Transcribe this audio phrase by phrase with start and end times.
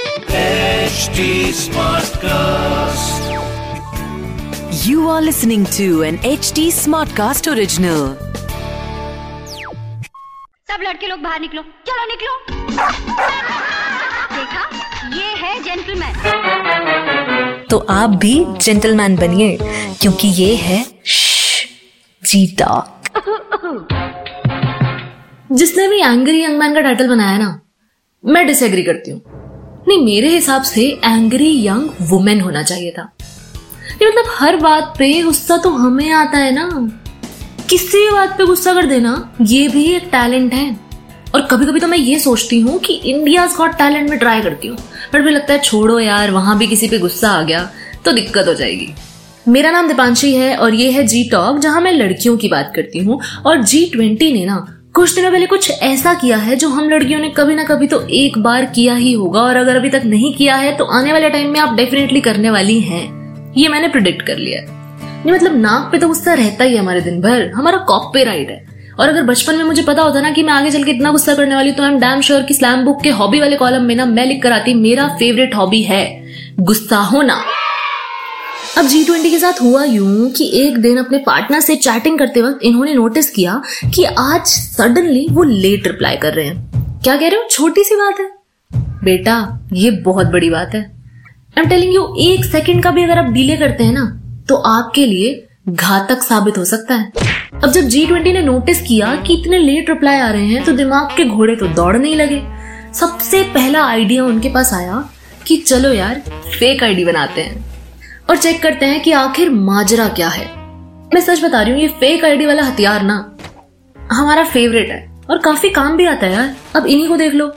[0.00, 3.26] HD Smartcast.
[4.86, 8.16] You are listening to an HD Smartcast original.
[10.70, 12.36] सब लड़के लोग बाहर निकलो चलो निकलो
[14.36, 14.62] देखा
[15.16, 16.14] ये है जेंटलमैन
[17.70, 19.48] तो आप भी जेंटलमैन बनिए
[20.02, 20.78] क्योंकि ये है
[22.22, 22.86] जी टॉक
[25.52, 27.60] जिसने भी एंग्री यंग मैन का टाइटल बनाया ना
[28.24, 29.20] मैं डिसएग्री करती हूँ।
[29.88, 33.12] नहीं, मेरे हिसाब से एंग्री यंग वुमेन होना चाहिए था।
[34.02, 36.68] ये मतलब हर बात पे गुस्सा तो हमें आता है ना।
[37.70, 40.78] किसी भी बात पे गुस्सा कर देना, ये भी एक टैलेंट है।
[41.34, 44.68] और कभी कभी तो मैं ये सोचती हूँ कि इंडिया गॉट टैलेंट में ट्राई करती
[44.68, 44.76] हूँ।
[45.14, 47.68] बट मुझे लगता है, छोड़ो यार, वहाँ भी किसी पे गुस्सा आ गया
[48.04, 48.92] तो दिक्कत हो जाएगी।
[49.48, 52.98] मेरा नाम दीपांशी है और ये है जी टॉक जहाँ मैं लड़कियों की बात करती
[52.98, 56.88] हूँ। और जी ट्वेंटी ने ना कुछ दिनों पहले कुछ ऐसा किया है जो हम
[56.90, 60.02] लड़कियों ने कभी ना कभी तो एक बार किया ही होगा, और अगर अभी तक
[60.04, 63.88] नहीं किया है तो आने वाले टाइम में आप डेफिनेटली करने वाली हैं। ये मैंने
[63.88, 67.78] प्रिडिक्ट कर लिया नहीं मतलब नाक पे तो गुस्सा रहता ही हमारे दिन भर। हमारा
[67.88, 70.84] कॉपी राइट है। और अगर बचपन में मुझे पता होता ना कि मैं आगे चल
[70.84, 73.40] के इतना गुस्सा करने वाली तो आई एम डैम श्योर कि स्लैम बुक के हॉबी
[73.40, 76.04] वाले कॉलम में ना मैं लिख कर आती, मेरा फेवरेट हॉबी है
[76.60, 77.42] गुस्सा होना।
[78.78, 82.42] अब जी ट्वेंटी के साथ हुआ यूँ कि एक दिन अपने पार्टनर से चैटिंग करते
[82.42, 83.60] वक्त इन्होंने नोटिस किया
[83.94, 87.46] कि आज सडनली वो लेट रिप्लाई कर रहे हैं। क्या कह रहे हो?
[87.50, 88.28] छोटी सी बात है।
[89.04, 93.18] बेटा, ये बहुत बड़ी बात है। आई एम टेलिंग यू एक सेकंड का भी अगर
[93.18, 94.04] आप डिले करते हैं ना
[94.48, 97.12] तो आपके लिए घातक साबित हो सकता है।
[97.54, 100.72] अब जब जी ट्वेंटी ने नोटिस किया कि इतने लेट रिप्लाई आ रहे हैं तो
[100.72, 102.42] दिमाग के घोड़े तो दौड़ नहीं लगे।
[102.94, 105.04] सबसे पहला आइडिया उनके पास आया
[105.46, 107.68] कि चलो यार फेक आईडी बनाते हैं।
[108.30, 110.46] और चेक करते हैं कि आखिर माजरा क्या है।
[111.14, 113.36] मैं सच बता रही हूँ, ये फेक आईडी वाला हथियार ना,
[113.96, 117.52] हमारा फेवरेट है। और काफ़ी काम भी आता है यार। अब इन्हीं को देख लो।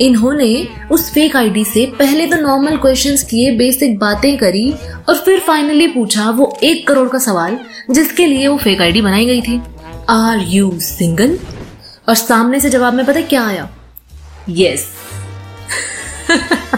[0.00, 4.72] इन्होंने उस फेक आईडी से पहले तो नॉर्मल क्वेश्चंस किए बेसिक बातें करी
[5.08, 7.58] और फिर फाइनली पूछा वो एक करोड़ का सवाल,
[7.90, 9.62] जिसके लिए वो फेक आईडी बनाई गई थी।
[10.10, 11.38] आर यू सिंगल
[12.08, 13.68] और सामने से जवाब में पता क्या आया?
[14.48, 14.88] यस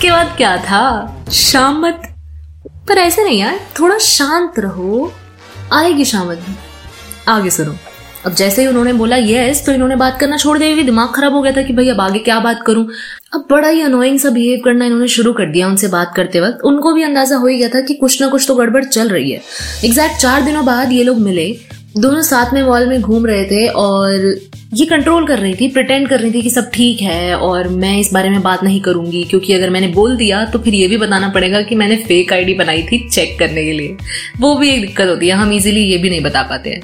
[0.00, 1.24] उसके बाद क्या था?
[1.30, 2.02] शामत
[2.88, 5.12] पर ऐसे नहीं यार, थोड़ा शांत रहो।
[5.72, 6.54] आएगी शामत भी
[7.28, 7.74] आगे सुनो।
[8.26, 11.42] अब जैसे ही उन्होंने बोला यस तो इन्होंने बात करना छोड़ दिया दिमाग खराब हो
[11.42, 12.86] गया था कि भाई अब आगे क्या बात करूँ।
[13.34, 16.64] अब बड़ा ही अनोइंग सा बिहेव करना इन्होंने शुरू कर दिया उनसे बात करते वक्त।
[16.64, 19.30] उनको भी अंदाज़ा हो ही गया था कि कुछ ना कुछ तो गड़बड़ चल रही
[19.30, 19.40] है।
[19.84, 21.46] एग्जैक्ट चार दिनों बाद ये लोग मिले।
[21.98, 24.34] दोनों साथ में मॉल में घूम रहे थे और
[24.72, 27.96] ये कंट्रोल कर रही थी प्रिटेंड कर रही थी कि सब ठीक है और मैं
[27.98, 30.96] इस बारे में बात नहीं करूँगी, क्योंकि अगर मैंने बोल दिया तो फिर ये भी
[30.96, 33.96] बताना पड़ेगा कि मैंने फेक आईडी बनाई थी चेक करने के लिए।
[34.40, 36.82] वो भी एक दिक्कत होती है, हम इजीली ये भी नहीं बता पाते हैं।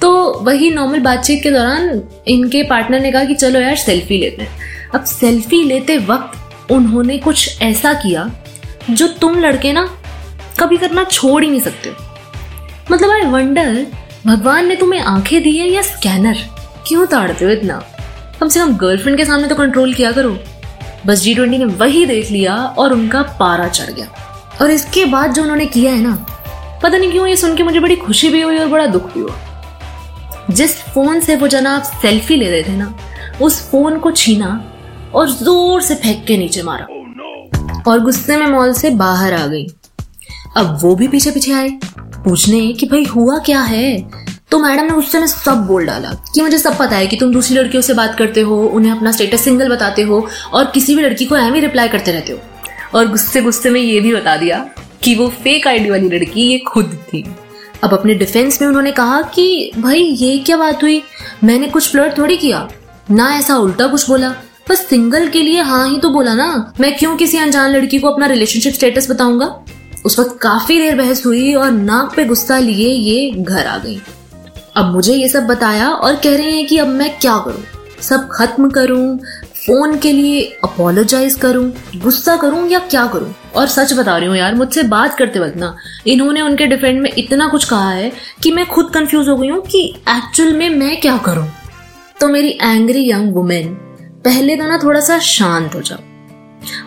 [0.00, 0.12] तो
[0.42, 4.90] वही नॉर्मल बातचीत के दौरान इनके पार्टनर ने कहा कि चलो यार सेल्फी लेते हैं।
[4.94, 8.30] अब सेल्फी लेते वक्त उन्होंने कुछ ऐसा किया
[8.90, 9.88] जो तुम लड़के ना
[10.60, 11.92] कभी करना छोड़ ही नहीं सकते।
[12.90, 13.86] मतलब आई वंडर
[14.26, 16.36] भगवान ने तुम्हें आँखें दी है या स्कैनर
[16.86, 17.82] क्यों ताड़ते हो इतना?
[18.40, 20.36] कम से कम गर्लफ्रेंड के सामने तो कंट्रोल किया करो।
[21.06, 24.06] बस जी ट्वेंटी ने वही देख लिया और उनका पारा चढ़ गया।
[24.62, 26.14] और इसके बाद जो उन्होंने किया है ना
[26.82, 29.20] पता नहीं क्यों ये सुन के मुझे बड़ी खुशी भी हुई और बड़ा दुख भी
[29.20, 29.36] हुआ।
[30.50, 32.94] जिस फ़ोन से वो जनाब सेल्फी ले रहे थे ना
[33.42, 34.48] उस फ़ोन को छीना
[35.14, 36.86] और ज़ोर से फेंक के नीचे मारा।
[37.90, 39.66] और गुस्से में मॉल से बाहर आ गई।
[40.56, 41.68] अब वो भी पीछे पीछे आए।
[42.24, 44.23] पूछने कि भाई हुआ क्या है?
[44.54, 47.32] तो मैडम ने गुस्से में सब बोल डाला कि मुझे सब पता है कि तुम
[47.32, 51.02] दूसरी लड़कियों से बात करते हो, उन्हें अपना स्टेटस सिंगल बताते हो और किसी भी
[51.02, 52.38] लड़की को एम ही रिप्लाई करते रहते हो।
[52.94, 54.70] और गुस्से गुस्से में ये भी बता दिया
[55.02, 57.24] कि वो फेक आईडी वाली लड़की ये खुद थी।
[57.84, 61.02] अब अपने डिफेंस में उन्होंने कहा कि, भाई, ये क्या बात हुई?
[61.44, 62.68] मैंने कुछ फ्लर्ट थोड़ी किया।
[63.10, 64.34] ना ऐसा उल्टा कुछ बोला।
[64.70, 68.08] बस सिंगल के लिए हाँ ही तो बोला ना। मैं क्यों किसी अनजान लड़की को
[68.08, 69.64] अपना रिलेशनशिप स्टेटस बताऊँगा?
[70.06, 74.02] उस वक्त काफ़ी देर बहस हुई और नाक पे गुस्सा लिए ये घर आ गई।
[74.76, 77.62] अब मुझे ये सब बताया और कह रहे हैं कि अब मैं क्या करूँ?
[78.00, 79.18] सब खत्म करूँ,
[79.56, 83.34] फ़ोन के लिए अपोलोजाइज करूँ, गुस्सा करूँ या क्या करूँ?
[83.56, 85.76] और सच बता रही हूँ यार, मुझसे बात करते वक्त ना,
[86.06, 88.12] इन्होंने उनके डिफेंड में इतना कुछ कहा है
[88.42, 91.46] कि मैं खुद कंफ्यूज हो गई हूँ कि एक्चुअल में मैं क्या करूँ।
[92.20, 93.74] तो मेरी एंग्री यंग वुमेन
[94.24, 95.98] पहले तो ना थोड़ा सा शांत हो जाओ।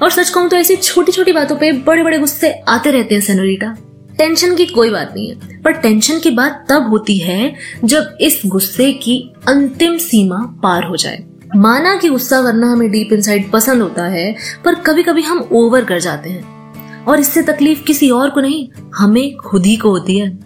[0.03, 3.21] और सच कहूँ तो ऐसी छोटी छोटी बातों पे बड़े बड़े गुस्से आते रहते हैं
[3.21, 3.75] सेनोरिटा
[4.17, 7.53] टेंशन की कोई बात नहीं है। पर टेंशन की बात तब होती है
[7.83, 11.23] जब इस गुस्से की अंतिम सीमा पार हो जाए।
[11.55, 14.35] माना कि गुस्सा करना हमें डीप इनसाइड पसंद होता है,
[14.65, 18.67] पर कभी कभी हम ओवर कर जाते हैं। और इससे तकलीफ़ किसी और को नहीं,
[18.95, 20.39] हमें खुद ही को होती है।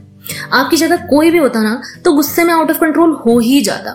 [0.53, 3.91] आपकी जगह कोई भी होता ना तो गुस्से में आउट ऑफ़ कंट्रोल हो ही जाता।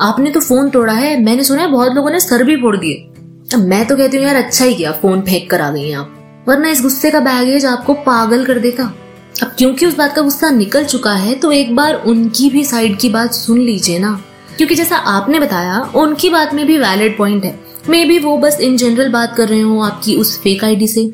[0.00, 3.58] आपने तो फ़ोन तोड़ा है, मैंने सुना है बहुत लोगों ने सर भी फोड़ दिए।
[3.58, 6.68] मैं तो कहती हूँ, यार अच्छा ही किया फ़ोन फेंक कर आ गई आप। वरना
[6.68, 8.92] इस गुस्से का बैगेज आपको पागल कर देता।
[9.44, 12.96] अब क्योंकि उस बात का गुस्सा निकल चुका है तो एक बार उनकी भी साइड
[12.98, 14.12] की बात सुन लीजिए ना।
[14.56, 17.58] क्योंकि जैसा आपने बताया, उनकी बात में भी वैलिड पॉइंट है।
[17.88, 21.04] मे बी वो बस इन जनरल बात कर रहे हो आपकी उस फेक आईडी से।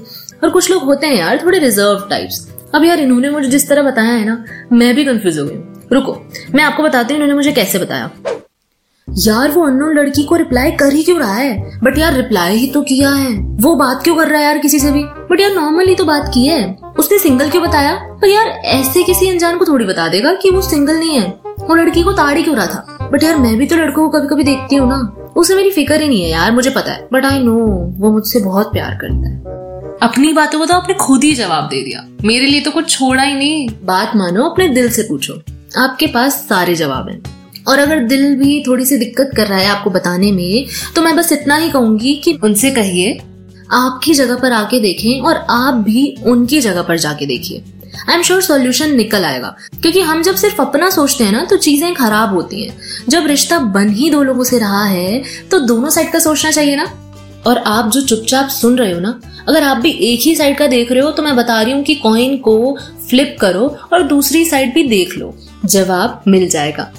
[0.45, 3.83] और कुछ लोग होते हैं यार, थोड़े रिज़र्व टाइप्स अब यार इन्होंने मुझे जिस तरह
[3.83, 5.57] बताया है ना, मैं भी कंफ्यूज हो गई
[5.93, 6.17] रुको,
[6.55, 8.11] मैं आपको बताती हूँ, इन्होंने मुझे कैसे बताया।
[9.09, 11.81] यार वो अननोन लड़की को रिप्लाई कर ही क्यों रहा है?
[11.83, 14.79] बट यार रिप्लाई ही तो किया है। वो बात क्यों कर रहा है यार किसी
[14.79, 15.05] से भी?
[15.31, 17.95] बट यार नॉर्मली तो बात की है। उसने सिंगल क्यों बताया?
[17.95, 21.75] पर यार, ऐसे किसी अनजान को थोड़ी बता देगा कि वो सिंगल नहीं है। वो
[21.75, 23.09] लड़की को ताड़ी क्यों रहा था?
[23.13, 26.03] बट यार, मैं भी तो लड़कों को कभी कभी देखती हूँ ना। उसे मेरी फ़िक्र
[26.03, 27.55] ही नहीं है यार, मुझे पता है। बट आई नो
[27.99, 29.41] वो मुझसे बहुत प्यार करता है।
[30.03, 33.23] अपनी बातों को तो आपने खुद ही जवाब दे दिया। मेरे लिए तो कुछ छोड़ा
[33.23, 35.35] ही नहीं। बात मानो, अपने दिल से पूछो।
[35.79, 37.23] आपके पास सारे जवाब हैं।
[37.69, 40.67] और अगर दिल भी थोड़ी सी दिक्कत कर रहा है आपको बताने में
[40.97, 43.21] तो मैं बस इतना ही कहूँगी कि उनसे कहिए
[43.73, 47.63] आपकी जगह पर आके देखें और आप भी उनकी जगह पर जाके देखिए।
[48.09, 51.57] आई एम श्योर सोल्यूशन निकल आएगा। क्योंकि हम जब सिर्फ़ अपना सोचते हैं ना तो
[51.57, 52.77] चीज़ें खराब होती हैं।
[53.09, 56.77] जब रिश्ता बन ही दो लोगों से रहा है तो दोनों साइड का सोचना चाहिए
[56.77, 56.89] ना।
[57.47, 60.67] और आप जो चुपचाप सुन रहे हो ना, अगर आप भी एक ही साइड का
[60.67, 62.77] देख रहे हो तो मैं बता रही हूँ कि कॉइन को
[63.11, 65.35] फ्लिप करो और दूसरी साइड भी देख लो।
[65.65, 66.93] जवाब मिल जाएगा।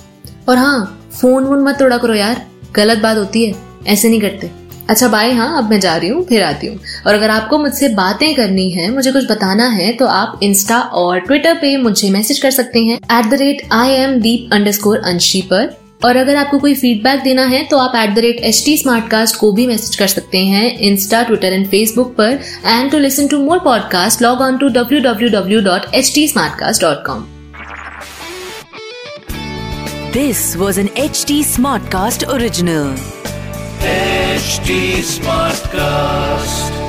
[0.49, 2.45] और हाँ फ़ोन वोन मत तोड़ा करो यार।
[2.75, 3.55] गलत बात होती है।
[3.87, 4.60] ऐसे नहीं करते।
[4.91, 7.89] अच्छा बाय हाँ अब मैं जा रही हूँ, फिर आती हूँ। और अगर आपको मुझसे
[7.89, 12.39] बातें करनी है, मुझे कुछ बताना है तो आप इंस्टा और ट्विटर पे मुझे मैसेज
[12.39, 15.69] कर सकते हैं at the rate I M Deep underscore Anshi पर।
[16.05, 18.77] और अगर आपको कोई फीडबैक देना है तो आप at the rate H T
[19.39, 23.39] को भी मैसेज कर सकते हैं इंस्टा ट्विटर एंड फेसबुक पर। And to listen to
[23.45, 26.27] more podcast log on to W W W dot H T
[30.13, 32.89] This was an HT Smartcast original.
[34.41, 35.05] H
[35.73, 36.80] smartcast